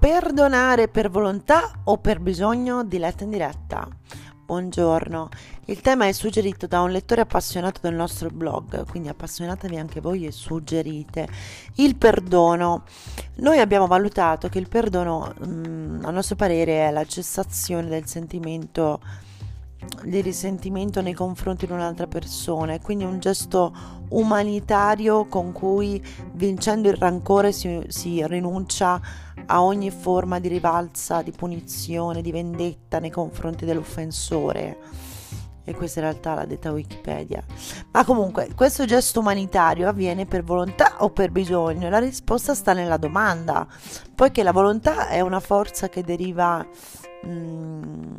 [0.00, 2.84] Perdonare per volontà o per bisogno?
[2.84, 3.86] Diletta in diretta.
[4.46, 5.28] Buongiorno.
[5.66, 10.24] Il tema è suggerito da un lettore appassionato del nostro blog, quindi appassionatevi anche voi
[10.24, 11.28] e suggerite.
[11.74, 12.84] Il perdono.
[13.36, 18.06] Noi abbiamo valutato che il perdono, mh, mm, a nostro parere, è la cessazione del
[18.06, 19.00] sentimento
[20.02, 23.72] di risentimento nei confronti di un'altra persona e quindi un gesto
[24.10, 29.00] umanitario con cui vincendo il rancore si, si rinuncia
[29.46, 34.78] a ogni forma di rivalsa, di punizione, di vendetta nei confronti dell'offensore.
[35.64, 37.44] E questa in realtà l'ha detta Wikipedia.
[37.92, 41.88] Ma comunque, questo gesto umanitario avviene per volontà o per bisogno?
[41.90, 43.66] La risposta sta nella domanda,
[44.14, 46.66] poiché la volontà è una forza che deriva
[47.22, 48.14] mh, mm,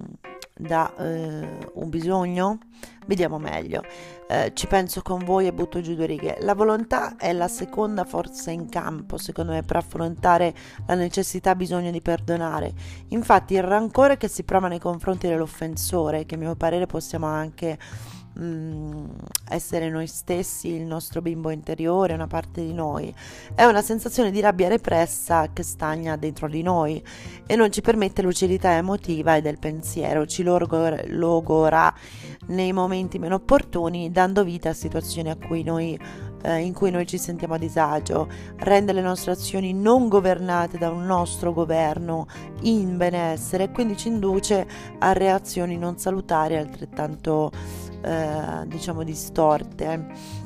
[0.61, 2.59] da eh, un bisogno?
[3.07, 3.83] Vediamo meglio.
[4.29, 6.37] Eh, ci penso con voi e butto giù due righe.
[6.41, 10.53] La volontà è la seconda forza in campo, secondo me, per affrontare
[10.85, 12.73] la necessità bisogno di perdonare.
[13.09, 17.77] Infatti, il rancore che si prova nei confronti dell'offensore, che a mio parere possiamo anche
[18.33, 19.05] mh, mm,
[19.49, 23.13] essere noi stessi, il nostro bimbo interiore, una parte di noi.
[23.53, 27.03] È una sensazione di rabbia repressa che stagna dentro di noi
[27.45, 31.93] e non ci permette lucidità emotiva e del pensiero, ci logora
[32.47, 35.99] nei momenti meno opportuni, dando vita a situazioni a cui noi
[36.43, 40.89] eh, in cui noi ci sentiamo a disagio, rende le nostre azioni non governate da
[40.89, 42.27] un nostro governo
[42.61, 44.67] in benessere e quindi ci induce
[44.99, 47.51] a reazioni non salutari altrettanto
[48.03, 50.39] eh, diciamo distorte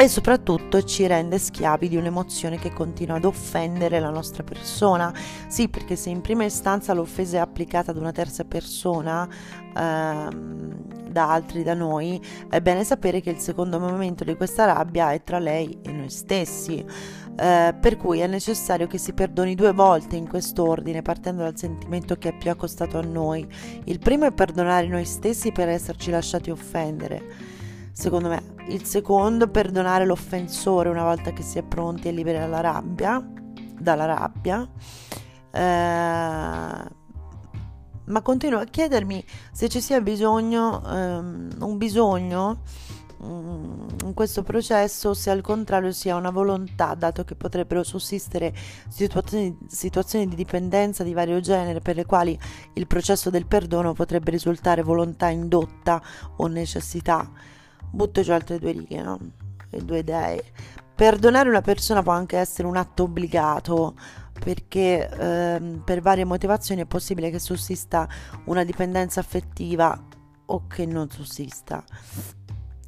[0.00, 5.12] e soprattutto ci rende schiavi di un'emozione che continua ad offendere la nostra persona.
[5.46, 9.28] Sì, perché se in prima istanza l'offesa è applicata ad una terza persona,
[9.76, 15.12] ehm, da altri da noi, è bene sapere che il secondo momento di questa rabbia
[15.12, 16.84] è tra lei e noi stessi.
[17.36, 22.16] Eh, per cui è necessario che si perdoni due volte in quest'ordine, partendo dal sentimento
[22.16, 23.46] che è più accostato a noi.
[23.84, 27.22] Il primo è perdonare noi stessi per esserci lasciati offendere.
[27.92, 32.60] Secondo me, il secondo, perdonare l'offensore una volta che si è pronti a liberare la
[32.60, 33.26] rabbia,
[33.78, 34.68] dalla rabbia.
[35.52, 36.98] Eh,
[38.10, 42.62] ma continuo a chiedermi se ci sia bisogno, ehm, un bisogno
[43.22, 48.54] Mm, in questo processo se al contrario sia una volontà, dato che potrebbero sussistere
[48.88, 52.38] situazioni, situazioni, di dipendenza di vario genere per le quali
[52.74, 56.02] il processo del perdono potrebbe risultare volontà indotta
[56.36, 57.30] o necessità.
[57.90, 59.18] Butto giù altre due righe, no?
[59.68, 60.42] Le due idee.
[60.94, 63.94] Perdonare una persona può anche essere un atto obbligato,
[64.42, 68.08] perché ehm, per varie motivazioni è possibile che sussista
[68.46, 70.06] una dipendenza affettiva
[70.46, 71.84] o che non sussista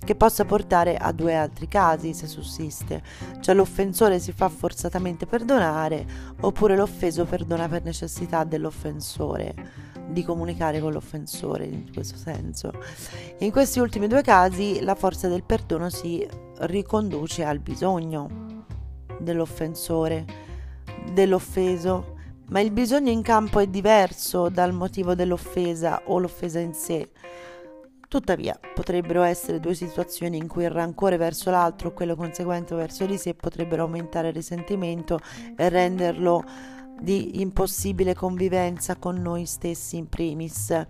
[0.04, 3.02] che possa portare a due altri casi se sussiste,
[3.40, 6.04] cioè l'offensore si fa forzatamente perdonare
[6.40, 9.54] oppure l'offeso perdona per necessità dell'offensore
[10.08, 12.72] di comunicare con l'offensore in questo senso.
[13.38, 16.26] In questi ultimi due casi la forza del perdono si
[16.60, 18.64] riconduce al bisogno
[19.20, 20.24] dell'offensore,
[21.12, 22.16] dell'offeso,
[22.48, 27.10] ma il bisogno in campo è diverso dal motivo dell'offesa o l'offesa in sé.
[28.08, 33.06] Tuttavia, potrebbero essere due situazioni in cui il rancore verso l'altro o quello conseguente verso
[33.06, 35.18] di sé potrebbero aumentare il risentimento
[35.56, 36.44] e renderlo
[37.00, 40.86] di impossibile convivenza con noi stessi in primis.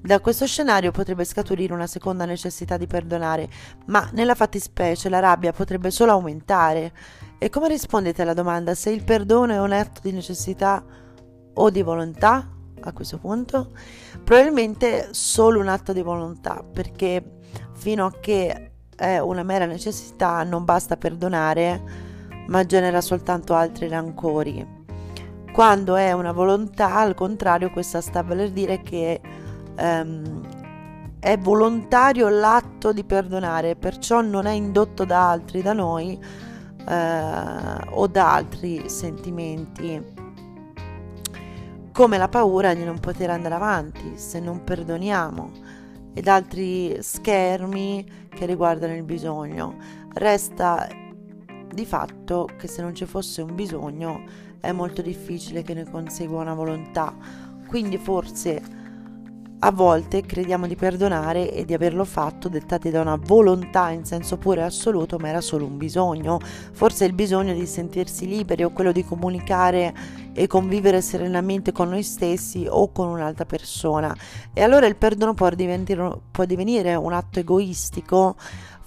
[0.00, 3.48] Da questo scenario potrebbe scaturire una seconda necessità di perdonare,
[3.86, 6.92] ma nella fattispecie la rabbia potrebbe solo aumentare.
[7.42, 10.80] E come rispondete alla domanda se il perdono è un atto di necessità
[11.54, 12.48] o di volontà?
[12.80, 13.72] a questo punto?
[14.22, 17.38] Probabilmente solo un atto di volontà, perché
[17.72, 21.82] fino a che è una mera necessità non basta perdonare,
[22.46, 24.64] ma genera soltanto altri rancori.
[25.52, 29.20] Quando è una volontà, al contrario, questa sta a voler dire che
[29.80, 30.46] um,
[31.18, 36.50] è volontario l'atto di perdonare, perciò non è indotto da altri, da noi
[36.86, 40.20] uh, o da altri sentimenti
[41.92, 45.50] come la paura di non poter andare avanti se non perdoniamo
[46.14, 49.76] ed altri schermi che riguardano il bisogno.
[50.14, 50.88] Resta
[51.72, 54.24] di fatto che se non ci fosse un bisogno
[54.60, 57.14] è molto difficile che ne consegua una volontà.
[57.66, 58.60] Quindi forse
[59.64, 64.36] a volte crediamo di perdonare e di averlo fatto dettati da una volontà in senso
[64.36, 66.40] pure assoluto, ma era solo un bisogno.
[66.72, 69.94] Forse il bisogno di sentirsi liberi o quello di comunicare
[70.32, 74.12] e convivere serenamente con noi stessi o con un'altra persona.
[74.52, 75.48] E allora il perdono può
[76.30, 78.34] può divenire un atto egoistico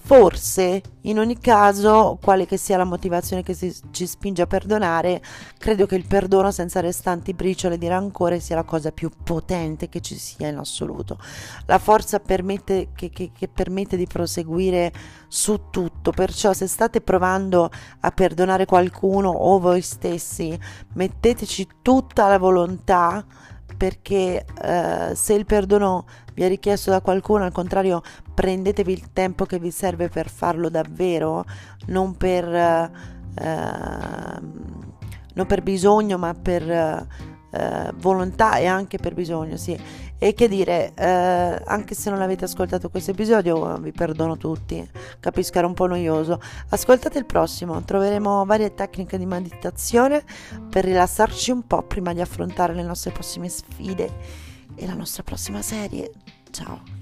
[0.05, 5.19] Forse, in ogni caso, quale che sia la motivazione che si, ci spinge a perdonare,
[5.57, 10.01] credo che il perdono senza restanti briciole di rancore sia la cosa più potente che
[10.01, 11.17] ci sia in assoluto.
[11.65, 14.93] La forza permette, che, che, che permette di proseguire
[15.27, 20.55] su tutto, perciò se state provando a perdonare qualcuno o voi stessi,
[20.93, 23.25] metteteci tutta la volontà
[23.75, 28.01] perché eh, se il perdono vi è richiesto da qualcuno, al contrario,
[28.33, 31.45] prendetevi il tempo che vi serve per farlo davvero,
[31.87, 32.89] non per, eh,
[35.33, 37.07] non per bisogno, ma per
[37.55, 39.77] eh, volontà e anche per bisogno, sì.
[40.17, 44.87] E che dire, eh, anche se non avete ascoltato questo episodio, vi perdono tutti,
[45.19, 46.39] capisco era un po' noioso.
[46.69, 50.23] Ascoltate il prossimo, troveremo varie tecniche di meditazione
[50.69, 54.09] per rilassarci un po' prima di affrontare le nostre prossime sfide
[54.75, 56.11] e la nostra prossima serie.
[56.51, 56.94] Ciao!